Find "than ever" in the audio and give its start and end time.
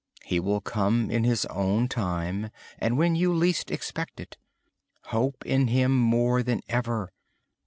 6.41-7.13